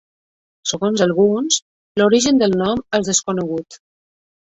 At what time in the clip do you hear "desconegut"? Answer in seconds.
3.15-3.83